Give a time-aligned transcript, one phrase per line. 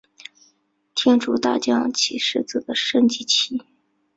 [0.95, 3.61] 天竺大将棋狮子的升级棋。